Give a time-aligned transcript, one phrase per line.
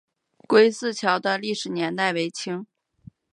[0.47, 2.65] 归驷桥的历史年代为清。